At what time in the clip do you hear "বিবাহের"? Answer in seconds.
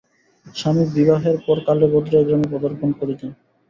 0.95-1.37